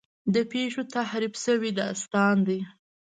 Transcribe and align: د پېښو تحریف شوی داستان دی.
د 0.33 0.35
پېښو 0.51 0.81
تحریف 0.95 1.33
شوی 1.43 1.71
داستان 1.81 2.35
دی. 2.47 2.59